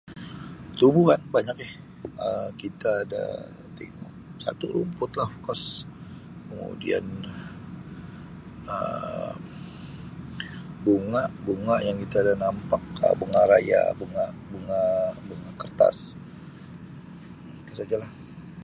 "Tumbuhan 0.79 1.21
banyak 1.33 1.57
Um 2.25 2.47
kita 2.61 2.91
ada 3.03 3.23
tengok 3.77 4.13
satu 4.43 4.65
rumput 4.75 5.11
lah 5.19 5.29
""of 5.31 5.37
course"". 5.45 5.65
Kemudian 6.47 7.05
Um 8.73 9.37
bunga, 10.85 11.23
bunga 11.45 11.75
yang 11.87 11.97
kita 12.03 12.19
nampak 12.43 12.81
bunga 13.19 13.41
Raya, 13.51 13.81
bunga-bunga 13.99 14.81
bunga 15.27 15.49
Kertas 15.61 15.97
Um 17.49 17.55
tu 17.65 17.71
sajalah." 17.77 18.09